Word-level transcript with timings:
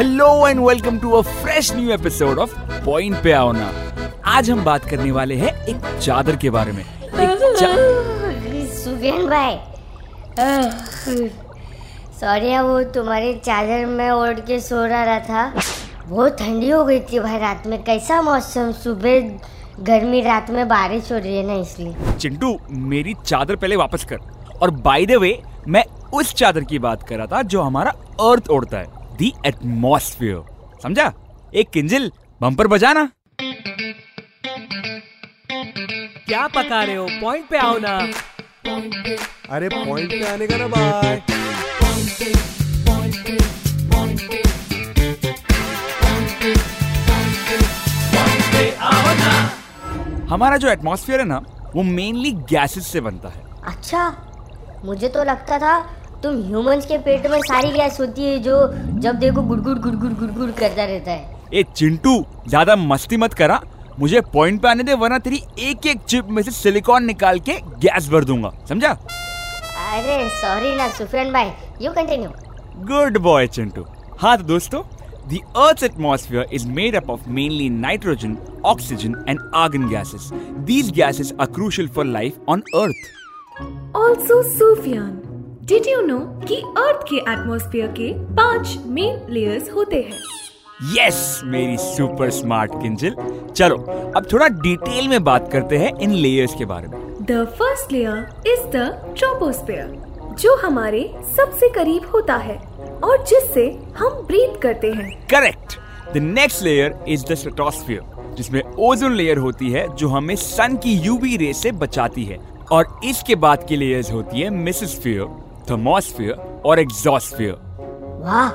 Hello 0.00 0.48
and 0.48 0.60
welcome 0.60 0.98
to 0.98 1.10
a 1.10 1.20
fresh 1.22 1.72
new 1.72 1.90
episode 1.92 2.38
of 2.38 2.52
point 2.84 3.16
पे 3.22 3.32
आओ 3.32 3.50
ना 3.52 3.70
आज 4.26 4.50
हम 4.50 4.62
बात 4.64 4.84
करने 4.84 5.10
वाले 5.10 5.34
हैं 5.36 5.48
एक 5.64 5.98
चादर 6.02 6.36
के 6.36 6.50
बारे 6.50 6.72
में. 6.72 6.84
सुगेन 8.74 9.26
भाई। 9.26 9.58
सॉरी 12.20 12.56
वो 12.58 12.82
तुम्हारी 12.94 13.34
चादर 13.38 13.84
में 13.86 14.10
ओढ़ 14.10 14.40
के 14.40 14.58
सो 14.60 14.84
रहा 14.84 15.18
था। 15.18 15.42
बहुत 16.06 16.38
ठंडी 16.38 16.70
हो 16.70 16.84
गई 16.84 17.00
थी 17.00 17.20
भाई 17.20 17.38
रात 17.38 17.66
में। 17.66 17.82
कैसा 17.84 18.20
मौसम? 18.22 18.72
सुबह 18.72 19.84
गर्मी 19.84 20.20
रात 20.20 20.50
में 20.50 20.68
बारिश 20.68 21.12
हो 21.12 21.18
रही 21.18 21.36
है 21.36 21.46
ना 21.46 21.54
इसलिए। 21.54 22.14
चिंटू 22.14 22.56
मेरी 22.70 23.14
चादर 23.26 23.56
पहले 23.56 23.76
वापस 23.76 24.04
कर। 24.04 24.18
और 24.62 24.70
बाय 24.80 25.06
द 25.06 25.20
वे 25.20 25.42
मैं 25.68 25.84
उस 26.14 26.34
चादर 26.34 26.64
की 26.64 26.78
बात 26.78 27.02
कर 27.08 27.16
रहा 27.16 27.26
था 27.26 27.42
जो 27.42 27.62
हमारा 27.62 27.90
अर्थ 28.30 28.48
ओढ़ता 28.50 28.78
है। 28.78 28.99
दी 29.20 29.32
एटमोस्फियर 29.46 30.78
समझा? 30.82 31.12
एक 31.54 31.70
किंजिल 31.70 32.10
बम्पर 32.40 32.66
बजाना। 32.66 33.04
क्या 36.26 36.46
पका 36.46 36.82
रहे 36.82 36.94
हो? 36.96 37.06
पॉइंट 37.22 37.48
पे 37.48 37.58
आओ 37.58 37.78
ना। 37.78 37.96
अरे 39.50 39.68
पॉइंट 39.68 40.10
पे 40.10 40.24
आने 40.28 40.46
का 40.46 40.56
ना 40.56 40.66
बाय 40.68 41.22
हमारा 50.30 50.56
जो 50.56 50.68
एटमॉस्फेयर 50.68 51.20
है 51.20 51.26
ना 51.26 51.42
वो 51.74 51.82
मेनली 51.82 52.30
गैसेस 52.50 52.86
से 52.86 53.00
बनता 53.00 53.28
है। 53.28 53.44
अच्छा 53.66 54.08
मुझे 54.84 55.08
तो 55.08 55.24
लगता 55.24 55.58
था 55.58 55.78
तुम 56.22 56.40
ह्यूमंस 56.46 56.86
के 56.86 56.96
पेट 57.04 57.26
में 57.30 57.40
सारी 57.42 57.70
गैस 57.72 58.00
होती 58.00 58.24
है 58.24 58.38
जो 58.42 58.56
जब 59.00 59.18
देखो 59.18 59.42
गुड़गुड़ 59.42 59.78
गुड़गुड़ 59.78 60.12
गुड़गुड़ 60.12 60.50
करता 60.50 60.84
रहता 60.84 61.10
है। 61.10 61.38
ए 61.54 61.62
चिंटू 61.76 62.14
ज़्यादा 62.48 62.76
मस्ती 62.76 63.16
मत 63.16 63.34
करा। 63.34 63.60
मुझे 63.98 64.20
पॉइंट 64.34 64.60
पे 64.62 64.68
आने 64.68 64.82
दे 64.82 64.94
वरना 64.94 65.18
तेरी 65.18 65.42
एक 65.68 65.86
एक 65.86 66.00
चिप 66.08 66.28
में 66.30 66.42
से 66.42 66.50
सिलिकॉन 66.50 67.04
निकाल 67.04 67.38
के 67.48 67.58
गैस 67.80 68.08
भर 68.10 68.24
दूँगा। 68.24 68.52
समझा? 68.68 68.90
अरे 68.90 70.28
सॉरी 70.40 70.74
ना 70.76 70.88
सुफियान 70.98 71.32
भाई। 71.32 71.50
You 71.82 71.92
continue 71.92 72.30
good 72.92 73.18
boy 73.22 73.46
Chintu. 73.48 73.86
हाँ 74.20 74.36
तो 74.38 74.44
दोस्तों 74.54 74.82
The 75.30 75.38
Earth's 75.62 75.84
atmosphere 75.86 76.44
is 76.56 76.62
made 76.76 76.96
up 76.98 77.10
of 77.14 77.26
mainly 77.34 77.66
nitrogen, 77.72 78.32
oxygen, 78.70 79.12
and 79.28 79.42
argon 79.62 79.84
gases. 79.90 80.24
These 80.70 80.88
gases 80.96 81.32
are 81.38 81.46
crucial 81.58 81.90
for 81.98 82.04
life 82.04 82.38
on 82.54 82.64
Earth. 82.80 83.04
Also, 84.00 84.38
Sufyan, 84.54 85.12
did 85.70 85.86
you 85.86 85.98
know 86.04 86.20
कि 86.48 86.56
earth 86.78 87.02
के 87.08 87.16
atmosphere 87.32 87.88
के 87.98 88.12
पाँच 88.36 88.76
main 88.86 89.26
layers 89.32 89.70
होते 89.72 89.96
हैं? 89.96 90.18
Yes 90.94 91.40
मेरी 91.44 91.76
super 91.78 92.30
smart 92.30 92.72
Kinjal 92.82 93.14
चलो 93.56 93.76
अब 94.16 94.26
थोड़ा 94.32 94.48
डिटेल 94.56 95.08
में 95.08 95.22
बात 95.24 95.50
करते 95.52 95.78
हैं 95.78 95.92
इन 95.98 96.12
लेयर्स 96.14 96.54
के 96.54 96.64
बारे 96.64 96.88
में. 96.88 96.98
The 97.26 97.44
first 97.58 97.92
layer 97.92 98.16
is 98.46 98.66
the 98.66 99.14
troposphere 99.18 100.34
जो 100.40 100.56
हमारे 100.56 101.02
सबसे 101.36 101.68
करीब 101.68 102.10
होता 102.14 102.36
है 102.36 102.56
और 103.04 103.24
जिससे 103.24 103.66
हम 103.96 104.22
ब्रीथ 104.28 104.60
करते 104.62 104.92
हैं. 104.92 105.10
Correct 105.26 105.78
the 106.14 106.22
next 106.22 106.62
layer 106.62 106.98
is 107.08 107.24
the 107.26 107.34
stratosphere 107.34 108.34
जिसमें 108.36 108.62
ओजोन 108.78 109.14
लेयर 109.14 109.38
होती 109.38 109.70
है 109.70 109.86
जो 109.96 110.08
हमें 110.08 110.34
सन 110.36 110.76
की 110.76 110.96
यूवी 110.98 111.36
रे 111.36 111.52
से 111.52 111.72
बचाती 111.84 112.24
है. 112.24 112.38
और 112.72 113.00
इसके 113.04 113.34
बाद 113.34 113.64
की 113.68 113.76
लेयर्स 113.76 114.10
होती 114.12 114.40
है 114.40 114.50
मिसोस्फियर 114.50 115.39
थर्मोस्फियर 115.70 116.62
और 116.64 116.80
एग्जॉस्फियर 116.80 117.56
वाह 118.24 118.48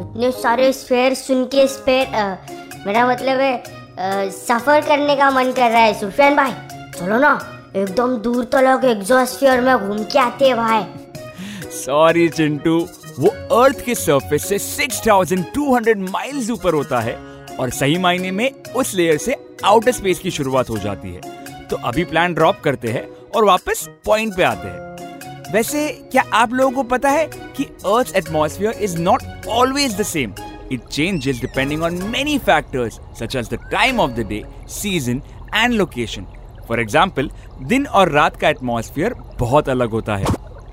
इतने 0.00 0.30
सारे 0.32 0.72
स्फेयर 0.72 1.14
सुन 1.14 1.44
के 1.44 1.66
स्पेयर 1.68 2.06
मेरा 2.86 3.06
मतलब 3.06 3.40
है 3.40 3.54
आ, 3.92 4.28
सफ़र 4.28 4.80
करने 4.80 5.16
का 5.16 5.30
मन 5.30 5.52
कर 5.52 5.70
रहा 5.70 5.80
है 5.80 5.94
सुफियान 6.00 6.36
भाई। 6.36 6.52
चलो 6.98 7.18
ना 7.18 7.32
एकदम 7.76 8.16
दूर 8.16 8.44
तक 8.44 8.84
एग्जॉस्फियर 8.84 9.60
में 9.60 9.76
घूम 9.78 9.98
के 10.04 10.18
आते 10.18 10.46
हैं 10.46 10.56
भाई। 10.56 10.84
सॉरी 11.72 12.28
चिंटू। 12.28 12.78
वो 13.18 13.28
अर्थ 13.56 13.84
के 13.84 13.94
सरफेस 13.94 14.46
से 14.48 14.58
6200 14.58 15.96
माइल्स 16.10 16.50
ऊपर 16.50 16.74
होता 16.74 17.00
है 17.00 17.14
और 17.60 17.70
सही 17.70 17.98
मायने 17.98 18.30
में 18.30 18.50
उस 18.76 18.94
लेयर 18.94 19.16
से 19.16 19.36
आउटर 19.64 19.92
स्पेस 19.92 20.18
की 20.18 20.30
शुरुआत 20.30 20.70
हो 20.70 20.78
जाती 20.78 21.14
है। 21.14 21.20
तो 21.70 21.76
अभी 21.84 22.04
प्लान 22.04 22.34
ड्रॉप 22.34 22.60
करते 22.60 22.88
हैं 22.88 23.08
और 23.36 23.44
वापस 23.44 23.88
पॉइंट 24.06 24.36
पे 24.36 24.42
आते 24.42 24.68
हैं। 24.68 24.91
वैसे 25.52 25.88
क्या 26.12 26.22
आप 26.34 26.52
लोगों 26.52 26.70
को 26.72 26.82
पता 26.90 27.08
है 27.10 27.26
कि 27.56 27.64
earth 27.86 28.14
atmosphere 28.16 28.78
is 28.82 28.96
not 28.98 29.22
always 29.50 29.96
the 29.96 30.02
same 30.02 30.32
it 30.72 30.84
changes 30.84 31.40
depending 31.40 31.82
on 31.82 32.02
many 32.10 32.38
factors 32.40 32.98
such 33.18 33.36
as 33.36 33.48
the 33.48 33.58
time 33.72 34.00
of 34.00 34.10
the 34.10 34.26
day 34.28 34.42
season 34.70 35.20
and 35.54 35.74
location 35.74 36.26
for 36.68 36.80
example 36.80 37.30
दिन 37.64 37.86
और 37.86 38.10
रात 38.12 38.36
का 38.36 38.48
एटमॉस्फेयर 38.48 39.14
बहुत 39.40 39.68
अलग 39.68 39.90
होता 39.90 40.16
है। 40.16 40.26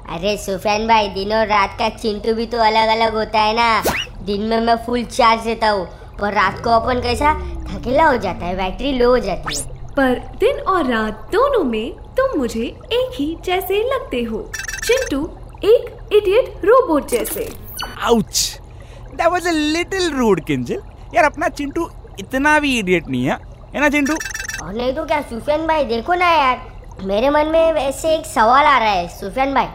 अरे 0.09 0.35
सुफैन 0.37 0.87
भाई 0.87 1.09
दिन 1.09 1.33
और 1.33 1.47
रात 1.47 1.75
का 1.79 1.89
चिंटू 1.97 2.33
भी 2.35 2.45
तो 2.45 2.57
अलग 2.59 2.89
अलग 2.89 3.15
होता 3.15 3.41
है 3.41 3.55
ना। 3.55 3.83
दिन 4.25 4.41
में 4.43 4.59
मैं 4.61 4.75
फुल 4.85 5.03
चार्ज 5.05 5.43
देता 5.43 5.69
हूँ 5.69 5.85
पर 6.19 6.33
रात 6.33 6.63
को 6.63 6.69
अपन 6.69 7.01
कैसा 7.01 7.33
थकेला 7.65 8.07
हो 8.07 8.17
जाता 8.17 8.45
है 8.45 8.55
बैटरी 8.57 8.97
लो 8.99 9.09
हो 9.09 9.19
जाती 9.19 9.57
है। 9.57 9.77
पर 9.95 10.19
दिन 10.39 10.59
और 10.69 10.85
रात 10.85 11.29
दोनों 11.31 11.63
में 11.65 11.91
तुम 12.17 12.39
मुझे 12.39 12.61
एक 12.61 13.11
ही 13.13 13.35
जैसे 13.45 13.83
लगते 13.89 14.23
हो। 14.23 14.49
चिंटू 14.89 15.17
एक 15.63 16.13
इडियट 16.13 16.61
रोबोट 16.65 17.07
जैसे। 17.07 17.43
Ouch 18.01 18.59
that 19.09 19.27
was 19.31 19.47
a 19.47 19.51
little 19.51 20.09
rude 20.13 20.43
Kinjal 20.45 20.81
यार 21.15 21.25
अपना 21.25 21.49
चिंटू 21.49 21.89
इतना 22.19 22.57
भी 22.59 22.77
इडियट 22.79 23.07
नहीं 23.07 23.25
है। 23.25 23.35
है 23.73 23.81
ना 23.81 23.89
चिंटू? 23.89 24.13
और 24.63 24.73
नहीं 24.73 24.93
तो 24.93 25.05
क्या 25.05 25.21
सुफियान 25.21 25.67
भाई? 25.67 25.83
देखो 25.85 26.13
ना 26.13 26.29
यार। 26.29 27.03
मेरे 27.03 27.29
मन 27.29 27.47
में 27.47 27.73
वैसे 27.73 28.15
एक 28.15 28.25
सवाल 28.25 28.65
आ 28.65 28.77
रहा 28.77 28.89
है 28.89 29.07
सुफियान 29.09 29.53
भाई। 29.53 29.67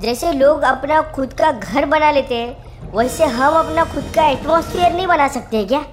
जैसे 0.00 0.32
लोग 0.32 0.62
अपना 0.62 1.00
खुद 1.12 1.32
का 1.32 1.52
घर 1.52 1.86
बना 1.86 2.10
लेते 2.10 2.34
हैं 2.34 2.90
वैसे 2.96 3.24
हम 3.36 3.58
अपना 3.58 3.84
खुद 3.94 4.10
का 4.14 4.26
एटमोसफियर 4.30 4.92
नहीं 4.92 5.06
बना 5.06 5.28
सकते 5.28 5.64
क्या? 5.64 5.84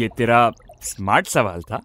ये 0.00 0.08
तेरा 0.16 0.50
स्मार्ट 0.82 1.28
सवाल 1.28 1.62
था। 1.62 1.80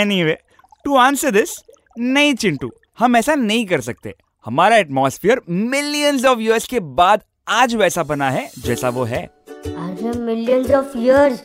एनीवे 0.00 0.36
टू 0.84 0.96
आंसर 0.96 1.30
दिस 1.30 1.56
नहीं 1.98 2.34
चिंटू 2.34 2.72
हम 2.98 3.16
ऐसा 3.16 3.34
नहीं 3.36 3.66
कर 3.66 3.80
सकते। 3.80 4.14
हमारा 4.46 4.76
एटमॉस्फेयर 4.76 5.40
मिलियंस 5.48 6.24
ऑफ़ 6.24 6.38
इयर्स 6.40 6.66
के 6.66 6.78
बाद 6.98 7.20
आज 7.48 7.74
वैसा 7.74 8.02
बना 8.02 8.30
है 8.30 8.48
जैसा 8.58 8.88
वो 8.88 9.02
है। 9.04 9.22
अरे 9.56 10.18
मिलियंस 10.20 10.70
ऑफ़ 10.70 10.96
इयर्स 10.98 11.42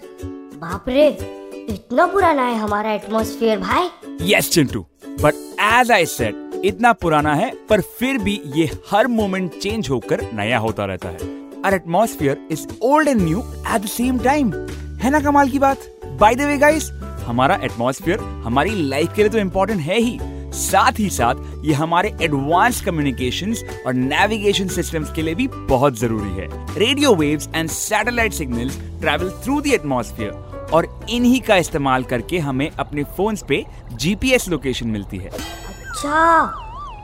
बाप 0.56 0.86
रे 0.90 1.08
इतना 1.70 2.06
पुराना 2.06 2.44
है 2.44 2.56
हमारा 2.60 2.94
एटमॉस्फेयर 2.94 3.60
भाई। 3.60 3.90
Yes 4.32 4.50
Chintu. 4.52 4.80
But 5.22 5.34
as 5.64 5.92
I 5.92 6.06
said 6.06 6.62
इतना 6.66 6.94
पुराना 6.94 7.34
है 7.36 7.52
पर 7.70 7.82
फिर 8.00 8.18
भी 8.18 8.42
ये 8.56 8.70
हर 8.92 9.08
मोमेंट 9.08 9.60
चेंज 9.60 9.90
होकर 9.90 10.22
नया 10.34 10.58
होता 10.60 10.86
रहता 10.86 11.10
है। 11.10 11.30
और 11.66 11.74
atmosphere 11.74 12.48
is 12.52 12.68
old 12.82 13.08
and 13.08 13.22
new 13.22 13.40
at 13.40 13.82
the 13.82 13.88
same 13.88 14.20
time 14.20 14.52
है 15.04 15.10
ना 15.10 15.20
कमाल 15.20 15.50
की 15.50 15.60
बात? 15.60 15.78
बाय 16.20 16.36
द 16.36 16.42
वे 16.42 16.58
गाइस 16.58 16.90
हमारा 17.26 17.60
एटमॉस्फेयर 17.64 18.20
हमारी 18.46 18.72
लाइफ 18.90 19.14
के 19.16 19.22
लिए 19.22 19.32
तो 19.32 19.38
इम्पोर्टेंट 19.38 19.82
है 19.82 20.00
ही। 20.00 20.20
साथ 20.58 21.00
ही 21.00 21.10
साथ 21.10 21.36
ये 21.66 21.74
हमारे 21.74 22.16
एडवांस 22.22 22.82
कम्युनिकेशन 22.82 23.54
और 23.88 23.94
नेविगेशन 23.94 24.68
सिस्टम्स 24.68 25.12
के 25.14 25.22
लिए 25.22 25.36
भी 25.36 25.48
बहुत 25.48 25.98
ज़रूरी 26.00 26.30
है। 26.32 26.48
Radio 26.78 27.14
waves 27.16 27.50
and 27.56 27.70
satellite 27.70 28.34
signals 28.34 28.78
travel 29.02 29.30
through 29.44 29.60
the 29.62 29.68
atmosphere 29.68 30.70
और 30.74 30.88
इन्हीं 31.10 31.42
का 31.42 31.56
इस्तेमाल 31.56 32.04
करके 32.04 32.40
हमें 32.40 32.70
अपने 32.70 33.04
फोन्स 33.18 33.44
पे 33.50 33.66
जीपीएस 33.94 34.48
लोकेशन 34.50 34.88
मिलती 34.88 35.18
है। 35.18 35.30
अच्छा 35.30 36.42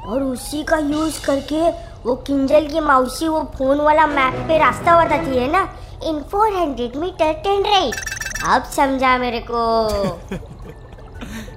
और 0.06 0.24
उसी 0.24 0.64
का 0.64 0.78
यूज़ 0.78 1.26
करके 1.26 1.70
वो 2.06 2.16
किंजल 2.28 2.68
की 2.68 2.80
मौसी 2.80 3.28
वो 3.28 3.42
फ़ोन 3.58 3.82
वाला 3.82 4.08
मैप 4.08 4.34
पे 4.48 4.58
रास्ता 4.58 5.04
बताती 5.04 5.38
है 5.38 5.52
ना? 5.52 5.62
इन 6.04 6.20
400 6.34 6.96
मीटर 6.96 7.34
टेन 7.44 7.64
राइट 7.64 7.96
अब 8.46 8.64
समझा 8.76 9.18
मेरे 9.18 9.40
को। 9.52 9.62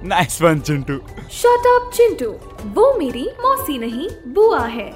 Nice 0.07 0.41
one 0.41 0.59
Chintu 0.59 0.97
shut 1.31 1.65
up 1.67 1.89
Chintu 1.93 2.29
वो 2.73 2.93
मेरी 2.99 3.23
मौसी 3.39 3.77
नहीं 3.77 4.07
बुआ 4.33 4.65
है। 4.65 4.87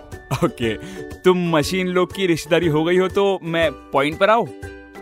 ओके 0.44 0.48
okay, 0.48 1.24
तुम 1.24 1.38
मशीन 1.56 1.88
लोग 1.88 2.14
की 2.16 2.28
रिश्तेदारी 2.28 2.68
हो 2.68 2.84
गई 2.84 2.98
हो 2.98 3.08
तो 3.10 3.40
मैं 3.44 3.70
पॉइंट 3.94 4.18
पर 4.20 4.30
आओ 4.30 4.46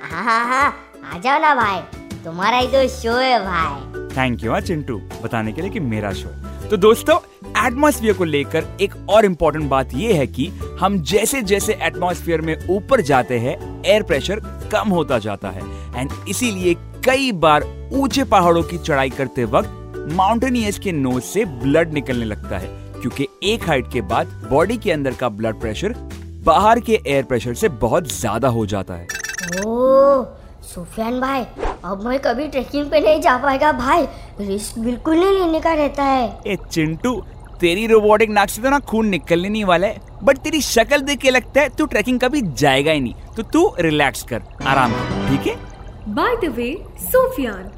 हाँ 0.04 0.24
हाँ 0.24 0.46
हाँ 0.48 0.68
आ 1.14 1.20
जाओ 1.20 1.40
ना 1.40 1.54
भाई। 1.56 1.80
तुम्हारा 2.24 2.58
ही 2.58 2.68
तो 2.68 2.88
शो 2.90 3.12
है 3.12 3.40
भाई। 3.46 4.08
थैंक 4.16 4.44
यू 4.44 4.52
हाँ 4.52 4.62
चिंटू 4.62 4.98
बताने 5.24 5.52
के 5.52 5.62
लिए 5.62 5.72
कि 5.72 5.80
मेरा 5.80 6.14
शो 6.14 6.30
तो 6.70 6.78
दोस्तों 6.78 7.18
एटमॉस्फेयर 7.68 8.14
को 8.14 8.24
लेकर 8.24 8.78
एक 8.82 8.96
और 9.10 9.26
इम्पोर्टेंट 9.26 9.70
बात 9.70 9.94
यह 9.94 10.18
है 10.18 10.28
कि 10.28 10.48
हम 10.80 11.02
जैसे 11.12 11.42
जैसे 11.42 11.78
एटमॉस्फेयर 11.82 12.42
में 12.42 12.56
ऊपर 12.70 13.02
जाते 13.02 13.40
हैं 13.40 13.58
एयर 13.86 14.04
प्रेशर 14.04 14.40
कम 14.72 14.90
होता 14.90 15.18
जाता 15.20 15.50
है। 15.50 15.64
एंड 15.96 16.12
इसीलिए 16.30 16.74
कई 17.06 17.32
बार 17.42 17.64
ऊँचे 17.94 18.24
पहाड़ों 18.32 18.64
की 18.64 18.78
चढ़ाई 18.78 19.10
करते 19.10 19.44
वक्त 19.46 19.76
माउंटेनियर्स 20.12 20.80
के 20.80 20.92
नोज़ 20.92 21.24
से 21.24 21.44
ब्लड 21.46 21.94
निकलने 21.94 22.26
लगता 22.26 22.58
है 22.58 22.68
क्योंकि 22.94 23.28
एक 23.44 23.68
हाइट 23.70 23.92
के 23.94 24.02
बाद 24.04 24.28
बॉडी 24.52 24.78
के 24.78 24.92
अंदर 24.92 25.14
का 25.16 25.30
ब्लड 25.30 25.60
प्रेशर 25.60 25.94
बाहर 26.46 26.80
के 26.80 27.00
एयर 27.08 27.24
प्रेशर 27.24 27.54
से 27.54 27.70
बहुत 27.80 28.08
ज़्यादा 28.10 28.48
हो 28.48 28.66
जाता 28.66 28.94
है। 28.94 29.08
ओ 29.60 30.24
सुफियान 30.66 31.20
भाई 31.22 31.46
अब 31.86 32.04
मैं 32.06 32.20
कभी 32.20 32.48
ट्रेकिंग 32.48 32.90
पे 32.92 33.00
नहीं 33.00 33.22
जा 33.22 33.38
पाएगा 33.38 33.72
भाई। 33.72 34.06
रिस्क 34.42 34.80
बिल्कुल 34.80 35.16
नहीं 35.16 35.40
लेने 35.40 35.60
का 35.60 35.74
रहता 35.74 36.04
है। 36.04 36.28
ए 36.48 36.58
चिंटू 36.72 37.16
तेरी 37.60 37.88
रोबोटिक 37.88 38.30
नाक 38.30 38.50
से 38.50 38.62
तो 38.62 38.70
ना 38.70 38.80
खून 38.82 39.08
निकलने 39.08 39.50
नहीं 39.50 39.64
वाला 39.66 39.88
है 39.88 40.02
बट 40.24 40.38
तेरी 40.38 40.62
शक्ल 40.62 41.02
देख 41.02 41.20
के 41.20 41.30
लगता 41.30 41.62
है 41.62 41.70
तू 41.70 41.86
ट्रैकिंग 41.86 42.20
कभी 42.20 42.42
जाएगा 42.42 42.92
ही 42.92 43.00
नहीं। 43.00 43.14
तो 43.38 43.44
तू 43.44 43.72
रिलैक्स 43.80 44.24
कर 44.24 44.42
आराम 44.64 44.94
कर 44.94 45.28
ठीक 45.30 45.48
है? 45.48 45.56
बाय 46.14 46.36
द 46.38 46.54
वे 46.56 46.72
सोफियान 47.02 47.70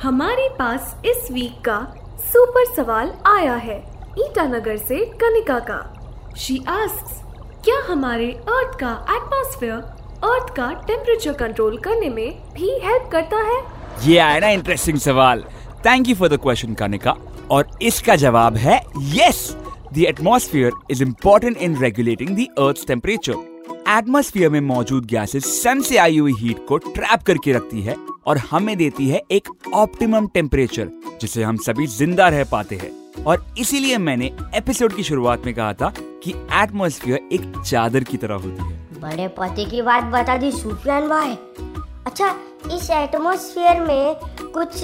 हमारे 0.00 0.48
पास 0.58 0.96
इस 1.06 1.30
वीक 1.32 1.60
का 1.64 1.78
सुपर 2.22 2.64
सवाल 2.74 3.12
आया 3.26 3.54
है, 3.56 3.76
ईटानगर 4.18 4.76
से 4.78 4.98
कनिका 5.22 5.58
का। 5.70 5.78
शी 6.38 6.56
आस्क्स 6.68 7.22
क्या 7.64 7.76
हमारे 7.86 8.30
अर्थ 8.32 8.78
का 8.80 8.90
एटमॉस्फेयर 9.10 9.78
अर्थ 10.24 10.54
का 10.56 10.70
टेम्परेचर 10.86 11.32
कंट्रोल 11.34 11.78
करने 11.78 12.10
में 12.10 12.52
भी 12.54 12.70
हेल्प 12.84 13.08
करता 13.12 13.42
है? 13.42 13.62
ये 14.04 14.18
आया 14.18 14.38
ना 14.38 14.48
इंटरेस्टिंग 14.50 14.98
सवाल। 14.98 15.44
Thank 15.86 16.08
you 16.08 16.14
for 16.14 16.28
the 16.28 16.40
question 16.42 16.74
Kanika. 16.74 17.16
और 17.50 17.76
इसका 17.82 18.16
जवाब 18.16 18.56
है 18.56 18.80
yes 19.16 19.56
the 19.92 20.04
atmosphere 20.08 20.72
is 20.90 21.02
important 21.02 21.56
in 21.56 21.82
regulating 21.82 22.36
the 22.36 22.46
earth 22.58 22.86
temperature 22.88 23.55
atmosphere 23.88 24.50
में 24.50 24.60
मौजूद 24.60 25.04
गैसेस 25.06 25.62
सन 25.62 25.80
से 25.80 25.96
आई 25.96 26.18
हुई 26.18 26.32
हीट 26.38 26.66
को 26.68 26.76
ट्रैप 26.76 27.22
करके 27.22 27.52
रखती 27.52 27.82
है 27.82 27.94
और 28.26 28.38
हमें 28.38 28.76
देती 28.76 29.08
है 29.08 29.20
एक 29.30 29.48
ऑप्टिमम 29.74 30.26
टेम्परेचर 30.26 30.88
जिसे 31.20 31.42
हम 31.42 31.56
सभी 31.56 31.86
ज़िंदा 31.86 32.28
रह 32.28 32.44
पाते 32.44 32.76
हैं। 32.76 32.90
और 33.24 33.44
इसीलिए 33.58 33.98
मैंने 33.98 34.26
एपिसोड 34.54 34.96
की 34.96 35.02
शुरुआत 35.02 35.46
में 35.46 35.54
कहा 35.54 35.72
था 35.72 35.92
कि 36.24 36.30
एटमोस्फियर 36.52 37.28
एक 37.32 37.52
चादर 37.66 38.04
की 38.04 38.16
तरह 38.16 38.34
होती 38.34 38.64
है। 38.64 39.00
बड़े 39.00 39.28
पते 39.28 39.64
की 39.64 39.82
बात 39.82 40.04
बता 40.04 40.36
दी 40.36 40.50
सुफियान 40.52 41.08
भाई 41.08 41.36
अच्छा 42.06 42.34
इस 42.72 42.90
एटमॉस्फेयर 42.90 43.80
में 43.80 44.16
कुछ 44.54 44.82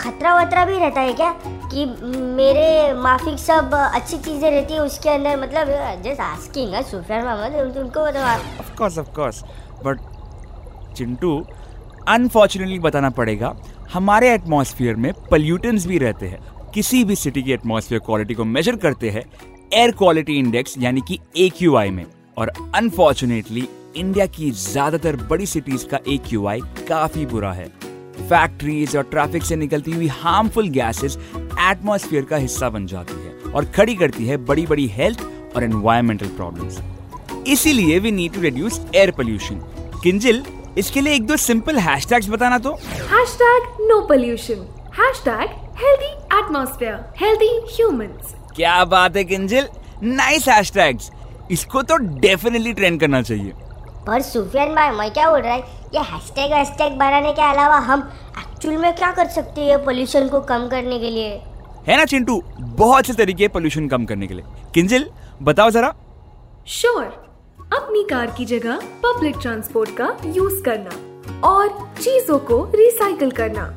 खतरा 0.00 0.34
वतरा 0.34 0.64
भी 0.64 0.78
रहता 0.78 1.00
है 1.00 1.12
क्या? 1.12 1.30
कि 1.72 1.84
मेरे 2.36 2.92
माफिक 2.94 3.38
सब 3.38 3.74
अच्छी 3.74 4.16
चीज़ें 4.18 4.50
रहती 4.50 4.74
है 4.74 4.80
उसके 4.80 5.10
अंदर 5.10 5.36
मतलब 5.36 5.68
जस्ट 6.02 6.20
आस्किंग 6.20 6.74
है, 6.74 6.82
सुफियान 6.82 7.72
तुमको 7.74 8.06
मतलब 8.06 8.60
of 8.60 8.74
course 8.78 8.98
of 8.98 9.10
course 9.10 9.42
but 9.84 10.00
Chintu 10.96 11.46
unfortunately 12.08 12.78
बताना 12.78 13.10
पड़ेगा, 13.10 13.54
हमारे 13.92 14.32
एटमॉस्फेयर 14.34 14.96
में 14.96 15.12
पोल्यूटेंट्स 15.30 15.86
भी 15.86 15.98
रहते 15.98 16.26
हैं। 16.26 16.40
किसी 16.74 17.02
भी 17.04 17.16
सिटी 17.16 17.42
की 17.42 17.52
एटमॉस्फेयर 17.52 18.00
क्वालिटी 18.06 18.34
को 18.34 18.44
मेजर 18.44 18.76
करते 18.76 19.10
हैं 19.10 19.24
एयर 19.74 19.90
क्वालिटी 19.90 20.38
इंडेक्स 20.38 20.74
यानी 20.78 21.00
कि 21.00 21.18
ए 21.36 21.50
में। 21.90 22.04
और 22.38 22.52
अनफॉर्चुनेटली 22.74 23.68
इंडिया 23.96 24.26
की 24.26 24.50
ज़्यादातर 24.50 25.16
बड़ी 25.26 25.46
सिटीज़ 25.46 25.86
का 25.86 25.98
AQI 26.08 26.60
काफ़ी 26.88 27.26
बुरा 27.26 27.52
है। 27.52 27.66
फैक्ट्रीज 28.20 28.96
और 28.96 29.02
ट्रैफ़िक 29.10 29.42
से 29.44 29.56
निकलती 29.56 29.92
हुई 29.92 30.06
हार्मफुल 30.14 30.68
गैसेस 30.70 31.18
एटमॉस्फेयर 31.36 32.24
का 32.24 32.36
हिस्सा 32.36 32.68
बन 32.70 32.86
जाती 32.86 33.14
है 33.24 33.52
और 33.52 33.64
खड़ी 33.76 33.94
करती 33.96 34.26
है 34.26 34.36
बड़ी 34.46 34.66
बड़ी 34.66 34.86
हेल्थ 34.96 35.22
और 35.56 35.64
एनवायरमेंटल 35.64 36.28
प्रॉब्लम्स 36.36 36.80
इसीलिए 37.48 37.98
we 37.98 38.10
need 38.12 38.32
to 38.34 38.40
reduce 38.40 38.80
air 38.94 39.10
pollution 39.16 39.60
Kinjal 40.02 40.42
इसके 40.78 41.00
लिए 41.00 41.14
एक 41.14 41.26
दो 41.26 41.36
सिंपल 41.36 41.78
हैशटैग्स 41.78 42.28
बताना 42.28 42.58
तो। 42.58 42.72
Hashtag 43.12 43.86
no 43.88 44.00
pollution 44.08 44.66
hashtag 44.98 45.50
healthy 45.82 46.10
atmosphere 46.38 47.04
healthy 47.20 47.48
humans 47.74 48.34
क्या 48.56 48.84
बात 48.84 49.16
है 49.16 49.24
किंजिल? 49.24 49.68
नाइस 50.02 50.48
हैशटैग्स 50.48 51.10
इसको 51.50 51.82
तो 51.82 51.96
डेफिनेटली 52.20 52.72
ट्रेंड 52.72 52.98
करना 53.00 53.20
चाहिए। 53.22 53.52
पर 54.06 54.22
सुफियान 54.22 54.74
भाई 54.74 54.90
मैं 54.90 55.10
क्या 55.10 55.30
बोल 55.30 55.40
रहा 55.40 55.52
है? 55.52 55.60
ये 55.94 56.00
हैशटैग 56.00 56.52
हैशटैग 56.52 56.92
बनाने 56.92 57.32
के 57.32 57.42
अलावा 57.42 57.76
हम 57.76 58.10
एक्चुअल 58.38 58.76
में 58.76 58.94
क्या 58.94 59.10
कर 59.10 59.28
सकते 59.28 59.60
हैं 59.60 59.84
पोल्यूशन 59.84 60.28
को 60.28 60.40
कम 60.40 60.68
करने 60.68 60.98
के 60.98 61.10
लिए? 61.10 61.28
है 61.86 61.96
ना 61.96 62.04
चिंटू? 62.04 62.42
बहुत 62.60 63.06
से 63.06 63.12
तरीके 63.12 63.48
पोल्यूशन 63.48 63.88
कम 63.88 64.04
करने 64.04 64.26
के 64.26 64.34
लिए। 64.34 64.44
किंजल 64.74 65.10
बताओ 65.42 65.70
जरा। 65.70 65.94
श्योर 66.66 67.04
अपनी 67.76 68.02
कार 68.10 68.26
की 68.26 68.44
जगह 68.44 68.80
पब्लिक 69.04 69.36
ट्रांसपोर्ट 69.42 69.90
का 69.96 70.16
यूज़ 70.26 70.62
करना 70.62 71.48
और 71.48 71.68
चीज़ों 72.00 72.38
को 72.38 72.62
रिसाइकल 72.74 73.30
करना। 73.30 73.72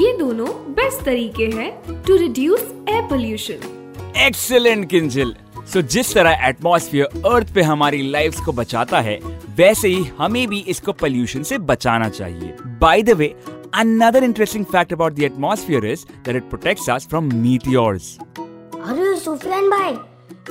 ये 0.00 0.16
दोनों 0.18 0.48
बेस्ट 0.72 1.04
तरीके 1.04 1.46
हैं 1.46 1.70
to 2.02 2.16
reduce 2.16 2.72
air 2.88 3.02
pollution 3.02 4.12
excellent 4.16 4.88
Kinjal. 4.90 5.34
So 5.72 5.80
जिस 5.82 6.12
तरह 6.14 6.46
एटमॉस्फेयर 6.48 7.22
अर्थ 7.26 7.52
पे 7.54 7.62
हमारी 7.62 8.02
लाइफ 8.10 8.40
को 8.44 8.52
बचाता 8.52 9.00
है 9.00 9.18
वैसे 9.56 9.88
ही 9.88 10.04
हमें 10.18 10.46
भी 10.48 10.58
इसको 10.68 10.92
पोल्यूशन 10.92 11.42
से 11.42 11.58
बचाना 11.70 12.08
चाहिए। 12.08 12.54
By 12.80 13.02
the 13.02 13.10
way 13.10 13.34
another 13.74 14.24
interesting 14.24 14.64
fact 14.64 14.92
about 14.92 15.14
the 15.14 15.28
atmosphere 15.28 15.84
is 15.92 16.04
that 16.26 16.40
it 16.40 16.48
protects 16.54 16.88
us 16.94 17.06
from 17.12 17.30
meteors. 17.44 18.08
अरे 18.88 19.14
सुफियान 19.20 19.68
भाई 19.70 19.92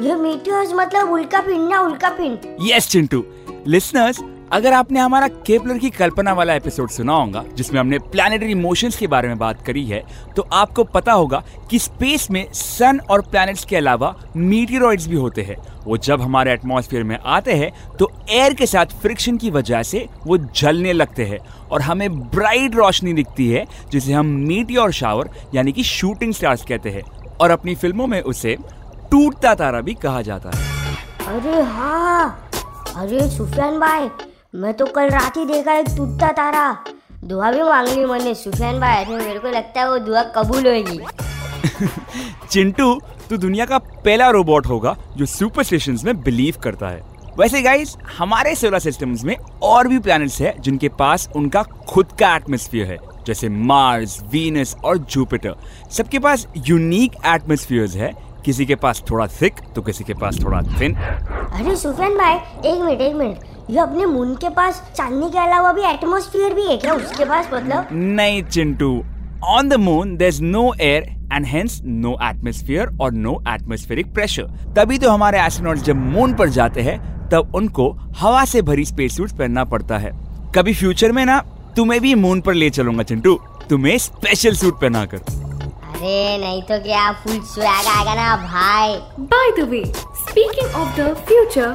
ये 0.08 0.16
मीटियोर्स 0.16 0.74
मतलब 0.76 1.12
उल्का 1.12 1.42
पिंड 1.42 1.70
ना 1.70 1.80
उल्का 1.82 2.10
पिंड 2.18 2.38
यस 2.62 2.90
चिंटू। 2.90 3.24
लिसनर्स 3.68 4.20
अगर 4.54 4.74
आपने 4.74 5.00
हमारा 5.00 5.28
केपलर 5.46 5.78
की 5.78 5.90
कल्पना 5.90 6.32
वाला 6.34 6.54
एपिसोड 6.54 6.90
सुना 6.90 7.14
होगा, 7.14 7.44
जिसमें 7.56 7.80
हमने 7.80 7.98
प्लानिटरी 8.02 8.54
मोशंस 8.56 8.96
के 8.98 9.08
बारे 9.08 9.28
में 9.28 9.38
बात 9.38 9.62
करी 9.66 9.86
है 9.86 10.02
तो 10.36 10.42
आपको 10.54 10.84
पता 10.86 11.14
होगा 11.14 11.44
कि 11.70 11.80
स्पेस 11.80 12.30
में 12.32 12.46
सन 12.54 13.00
और 13.10 13.22
प्लैनेट्स 13.22 13.66
के 13.66 13.76
अलावा 13.76 14.14
मीटियोरॉइड्स 14.36 15.08
भी 15.08 15.16
होते 15.16 15.42
हैं। 15.42 15.58
वो 15.86 15.98
जब 15.98 16.22
हमारे 16.22 16.54
एटमॉस्फेयर 16.54 17.04
में 17.04 17.18
आते 17.18 17.54
हैं 17.54 17.72
तो 17.98 18.12
एयर 18.30 18.54
के 18.54 18.66
साथ 18.66 19.00
फ्रिक्शन 19.02 19.38
की 19.38 19.52
वजह 19.52 19.84
से 19.84 20.08
वो 20.28 20.38
जलने 20.38 20.94
लगते 20.94 21.26
हैं 21.26 21.40
और 21.72 21.82
हमें 21.82 22.20
ब्राइट 22.30 22.76
रोशनी 22.76 23.14
दिखती 23.14 23.50
है, 23.52 23.66
जिसे 23.92 24.14
हम 24.14 24.26
मीटियोर 24.26 24.92
शावर 24.92 25.30
यानी 25.56 25.72
कि 25.72 25.84
शूटिंग 25.84 26.34
स्टार्स 26.34 26.66
कहते 26.66 26.90
हैं। 26.90 27.04
और 27.42 27.52
अपनी 27.52 27.76
फ़िल्मों 27.76 28.08
में 28.08 28.22
उसे 28.22 28.56
टूटता 29.12 29.54
तारा 29.56 29.82
भी 29.82 29.94
कहा 29.94 30.22
जाता 30.22 30.50
है। 30.50 30.68
अरे 31.28 31.62
हाँ! 31.64 32.50
अरे 32.96 33.30
सुफियान 33.30 33.80
भाई 33.80 34.10
मैं 34.54 34.74
तो 34.74 34.86
कल 34.86 35.10
रात 35.10 35.36
ही 35.38 35.44
देखा 35.46 35.74
एक 35.74 35.88
टूटता 35.98 36.32
तारा। 36.32 36.62
दुआ 37.24 37.52
भी 37.52 37.62
मांग 37.64 37.88
ली 37.88 38.06
मैंने 38.06 38.34
सुफियान 38.36 38.80
भाई 38.80 39.04
अरे 39.04 39.18
मेरे 39.18 39.40
को 39.40 39.48
लगता 39.48 39.82
है 39.82 39.90
वो 39.90 39.98
दुआ 40.00 40.24
कबूल 40.36 40.68
होगी 40.68 41.00
चिंटू 42.52 42.94
तू 43.30 43.38
दुनिया 43.38 43.66
का 43.66 43.78
पहला 43.78 44.30
रोबोट 44.30 44.68
होगा 44.68 44.96
जो 45.18 45.26
सुपर 45.26 45.94
में 46.06 46.22
बिलीव 46.22 46.56
करता 46.64 46.88
है। 46.88 47.02
वैसे 47.40 47.62
गाइस 47.62 47.96
हमारे 48.18 48.56
सोलर 48.56 48.80
सिस्टम्स 48.80 49.24
में 49.24 49.36
और 49.64 49.88
भी 49.88 50.00
प्लैनेट्स 50.00 50.40
हैं 50.42 50.54
जिनके 50.62 50.90
पास 51.00 51.30
उनका 51.36 51.64
खुद 51.90 52.12
का 52.20 52.36
एटमॉस्फेयर 52.36 52.88
है 52.88 52.98
जैसे 53.28 53.50
मार्स 53.50 54.20
वीनस 54.32 54.76
और 54.86 54.98
जुपिटर 54.98 55.56
सबके 55.92 56.20
पास 56.20 56.48
यूनिक 56.68 57.16
एटमॉस्फेयर्स 57.26 57.96
है। 57.96 58.12
किसी 58.46 58.66
के 58.66 58.76
पास 58.76 59.04
थोड़ा 59.10 59.28
थिक 59.42 59.60
तो 59.76 59.82
किसी 59.82 60.04
के 60.04 60.14
पास 60.14 60.38
थोड़ा 60.44 60.62
थिन 60.80 60.96
अरे 60.96 61.76
सुफियान 61.76 62.18
भाई 62.18 62.36
एक 62.72 62.82
मिनट 62.82 63.02
एक 63.02 63.16
मिनट। 63.16 63.59
ये 63.70 63.80
अपने 63.80 64.06
मून 64.06 64.34
के 64.36 64.50
पास 64.50 64.82
चांदनी 64.96 65.30
के 65.32 65.38
अलावा 65.38 65.72
भी 65.74 65.82
एटमॉस्फेयर 65.86 66.54
भी 66.54 66.66
है 66.68 66.78
क्या? 66.78 66.94
उसके 66.94 67.26
पास 67.26 67.50
मतलब? 67.54 67.88
नहीं 67.92 68.42
Chintu. 68.44 68.90
On 69.48 69.70
the 69.70 69.74
moon 69.80 70.16
there 70.18 70.28
is 70.28 70.42
no 70.44 70.64
air 70.82 71.04
and 71.34 71.46
hence 71.46 71.80
no 71.86 72.16
atmosphere 72.30 72.98
और 73.02 73.12
नो 73.14 73.38
एटमोस्फेरिक 73.48 74.14
प्रेशर 74.14 74.48
तभी 74.78 74.98
तो 74.98 75.12
हमारे 75.12 75.42
एस्ट्रोनॉट्स 75.42 75.84
जब 75.84 75.96
मून 76.14 76.34
पर 76.36 76.50
जाते 76.50 76.82
हैं 76.82 76.98
तब 77.30 77.52
उनको 77.56 77.90
हवा 78.20 78.44
से 78.46 78.62
भरी 78.62 78.86
स्पेस 78.86 79.18
सूट 79.18 79.32
पहनना 79.32 79.64
पड़ता 79.66 79.98
है। 79.98 80.12
कभी 80.56 80.74
फ्यूचर 80.74 81.12
में 81.12 81.26
ना 81.26 81.40
तुम्हें 81.76 82.00
भी 82.02 82.16
मून 82.16 82.42
पर 82.42 82.54
ले 82.54 82.70
चलूँगा 82.70 83.04
चिंटू। 83.04 83.36
तुम्हें 83.70 83.98
स्पेशल 84.00 84.56
सूट 84.56 84.82
पहना 84.82 85.06
कर 85.06 85.18
अरे 85.18 86.38
नहीं 86.38 86.62
तो 86.64 86.80
क्या 86.84 87.12
फुल 87.22 87.40
स्वैग 87.54 87.88
आएगा 87.88 88.16
ना 88.16 88.36
भाई। 88.48 89.00
By 89.32 89.48
the 89.60 89.70
way, 89.72 89.86
speaking 90.26 90.76
of 90.82 91.00
the 91.00 91.08
future, 91.30 91.72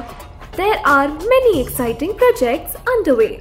there 0.57 0.79
are 0.87 1.07
many 1.29 1.61
exciting 1.61 2.11
projects 2.19 2.75
underway. 2.91 3.33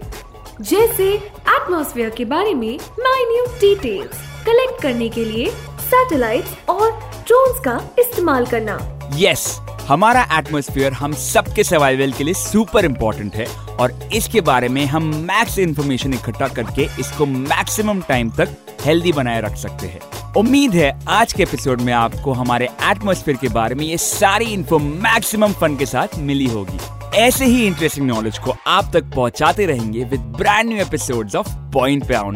जैसे 0.60 1.04
एटमॉस्फेयर 1.14 2.10
के 2.10 2.24
बारे 2.24 2.54
में 2.54 2.78
माइन्यूट 3.00 3.60
डिटेल्स 3.60 4.16
कलेक्ट 4.46 4.82
करने 4.82 5.08
के 5.08 5.24
लिए 5.24 5.50
सैटेलाइट 5.80 6.70
और 6.70 6.90
ड्रोन्स 7.26 7.60
का 7.64 7.76
इस्तेमाल 7.98 8.46
करना। 8.46 8.78
यस 9.16 9.44
yes, 9.46 9.84
हमारा 9.88 10.22
एटमॉस्फेयर 10.38 10.92
हम 10.92 11.12
सबके 11.12 11.64
सर्वाइवल 11.64 12.12
के 12.12 12.24
लिए 12.24 12.34
सुपर 12.34 12.84
इम्पोर्टेंट 12.84 13.34
है 13.34 13.46
और 13.80 13.92
इसके 14.14 14.40
बारे 14.40 14.68
में 14.68 14.84
हम 14.86 15.14
मैक्स 15.30 15.58
इंफॉर्मेशन 15.58 16.14
इकट्ठा 16.14 16.48
करके 16.48 16.88
इसको 17.00 17.26
मैक्सिमम 17.26 18.00
टाइम 18.08 18.30
तक 18.30 18.56
हेल्दी 18.84 19.12
बनाए 19.12 19.40
रख 19.40 19.56
सकते 19.56 19.86
हैं। 19.86 20.00
उम्मीद 20.36 20.74
है 20.74 20.90
आज 21.08 21.32
के 21.32 21.42
एपिसोड 21.42 21.80
में 21.80 21.92
आपको 21.92 22.32
हमारे 22.32 22.68
एटमॉस्फेयर 22.90 23.36
के 23.36 23.48
बारे 23.48 23.74
में 23.74 23.84
ये 23.84 23.98
सारी 23.98 24.52
इन्फो 24.54 24.78
मैक्सिमम 24.78 25.52
फन 25.52 25.76
के 25.76 25.86
साथ 25.86 26.18
मिली 26.18 26.46
होगी। 26.46 26.78
ऐसे 27.14 27.44
ही 27.44 27.66
इंटरेस्टिंग 27.66 28.06
नॉलेज 28.06 28.38
को 28.38 28.54
आप 28.66 28.90
तक 28.92 29.04
पहुंचाते 29.04 29.66
रहेंगे 29.66 30.04
with 30.04 30.20
brand 30.20 30.68
new 30.68 30.78
episodes 30.78 31.34
of 31.34 31.48
point 31.72 32.06
पे 32.08 32.14
आओ 32.14 32.32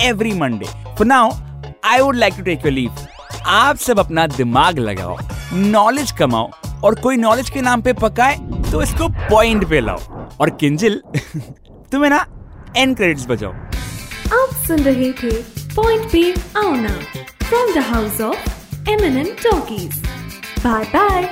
every 0.00 0.32
Monday 0.32 0.64
for 0.64 1.06
now 1.06 1.30
I 1.84 2.00
would 2.00 2.16
like 2.16 2.34
to 2.34 2.42
take 2.42 2.58
your 2.58 2.72
leave 2.72 3.06
आप 3.46 3.76
सब 3.76 3.98
अपना 3.98 4.26
दिमाग 4.26 4.78
लगाओ 4.78 5.18
नॉलेज 5.52 6.12
कमाओ 6.12 6.50
और 6.84 6.94
कोई 6.94 7.16
नॉलेज 7.16 7.50
के 7.50 7.60
नाम 7.60 7.82
पे 7.82 7.92
पकाए 7.92 8.38
तो 8.72 8.82
इसको 8.82 9.08
पॉइंट 9.08 9.68
पे 9.68 9.80
लाओ। 9.80 9.98
और 10.40 10.50
किंजिल, 10.50 11.02
तुम्हें 11.92 12.10
ना 12.10 12.26
एंड 12.76 12.96
क्रेडिट्स 12.96 13.26
बजाओ। 13.28 13.52
आप 14.42 14.48
सुन 14.66 14.80
रहे 14.80 15.12
थे 15.12 15.30
पॉइंट 15.74 16.12
पे 16.12 16.32
आओ 16.56 16.74
ना 16.74 16.96
from 17.42 17.74
the 17.74 17.78
house 17.78 18.20
of 18.20 18.90
M 18.90 19.04
N 19.04 19.18
N 19.18 19.36
talkies 19.44 20.02
bye 20.64 20.84
bye 20.84 21.22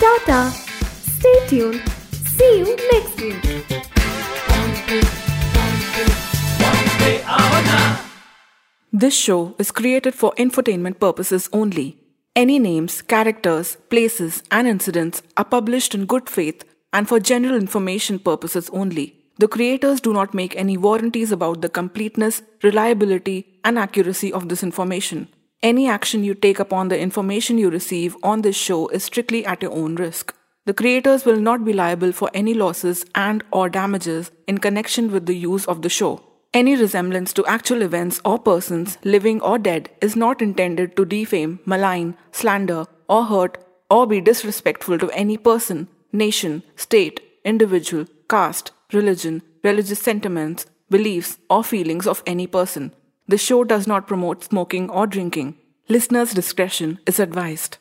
tata 0.00 0.50
stay 1.08 1.48
tune 1.48 1.80
See 2.38 2.58
you 2.58 2.76
next 2.92 3.20
week. 3.20 3.42
This 8.92 9.16
show 9.16 9.54
is 9.58 9.70
created 9.70 10.14
for 10.14 10.32
infotainment 10.36 11.00
purposes 11.00 11.48
only. 11.52 11.98
Any 12.34 12.58
names, 12.58 13.00
characters, 13.00 13.76
places, 13.88 14.42
and 14.50 14.68
incidents 14.68 15.22
are 15.38 15.44
published 15.44 15.94
in 15.94 16.04
good 16.04 16.28
faith 16.28 16.64
and 16.92 17.08
for 17.08 17.20
general 17.20 17.56
information 17.56 18.18
purposes 18.18 18.68
only. 18.70 19.14
The 19.38 19.48
creators 19.48 20.02
do 20.02 20.12
not 20.12 20.34
make 20.34 20.54
any 20.56 20.76
warranties 20.76 21.32
about 21.32 21.62
the 21.62 21.70
completeness, 21.70 22.42
reliability, 22.62 23.46
and 23.64 23.78
accuracy 23.78 24.30
of 24.32 24.50
this 24.50 24.62
information. 24.62 25.28
Any 25.62 25.88
action 25.88 26.22
you 26.22 26.34
take 26.34 26.58
upon 26.58 26.88
the 26.88 26.98
information 26.98 27.56
you 27.56 27.70
receive 27.70 28.14
on 28.22 28.42
this 28.42 28.56
show 28.56 28.88
is 28.88 29.04
strictly 29.04 29.46
at 29.46 29.62
your 29.62 29.72
own 29.72 29.94
risk. 29.96 30.34
The 30.66 30.74
creators 30.74 31.24
will 31.24 31.38
not 31.38 31.64
be 31.64 31.72
liable 31.72 32.10
for 32.10 32.28
any 32.34 32.52
losses 32.52 33.04
and 33.14 33.44
or 33.52 33.68
damages 33.68 34.32
in 34.48 34.58
connection 34.58 35.12
with 35.12 35.26
the 35.26 35.36
use 35.36 35.64
of 35.66 35.82
the 35.82 35.88
show. 35.88 36.22
Any 36.52 36.74
resemblance 36.74 37.32
to 37.34 37.46
actual 37.46 37.82
events 37.82 38.20
or 38.24 38.38
persons, 38.38 38.98
living 39.04 39.40
or 39.40 39.58
dead, 39.58 39.90
is 40.00 40.16
not 40.16 40.42
intended 40.42 40.96
to 40.96 41.04
defame, 41.04 41.60
malign, 41.64 42.16
slander, 42.32 42.86
or 43.08 43.26
hurt 43.26 43.58
or 43.88 44.08
be 44.08 44.20
disrespectful 44.20 44.98
to 44.98 45.10
any 45.10 45.36
person, 45.36 45.86
nation, 46.12 46.64
state, 46.74 47.20
individual, 47.44 48.06
caste, 48.28 48.72
religion, 48.92 49.42
religious 49.62 50.00
sentiments, 50.00 50.66
beliefs, 50.90 51.38
or 51.48 51.62
feelings 51.62 52.08
of 52.08 52.24
any 52.26 52.48
person. 52.48 52.92
The 53.28 53.38
show 53.38 53.62
does 53.62 53.86
not 53.86 54.08
promote 54.08 54.42
smoking 54.42 54.90
or 54.90 55.06
drinking. 55.06 55.56
Listeners' 55.88 56.34
discretion 56.34 56.98
is 57.06 57.20
advised. 57.20 57.78